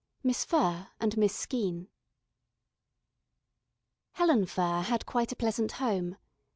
MISS 0.23 0.43
FURR 0.45 0.87
AND 0.99 1.15
MISS 1.15 1.35
SKEENE 1.35 1.87
Helen 4.13 4.47
Furr 4.47 4.81
had 4.81 5.05
quite 5.05 5.31
a 5.31 5.35
pleasant 5.35 5.73
home. 5.73 6.17